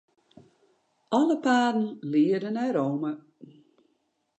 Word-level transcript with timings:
Alle 1.19 1.35
paden 1.45 1.85
liede 2.13 2.49
nei 2.51 2.71
Rome. 2.77 3.11